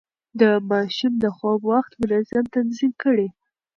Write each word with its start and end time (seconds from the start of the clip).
د 0.39 0.41
ماشوم 0.69 1.13
د 1.23 1.25
خوب 1.35 1.59
وخت 1.71 1.91
منظم 2.01 2.45
تنظيم 2.55 2.91
کړئ. 3.01 3.27